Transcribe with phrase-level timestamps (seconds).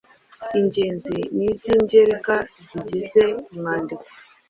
[0.59, 2.35] ingenzi n’iz’ingereka
[2.69, 4.05] zigize umwandiko,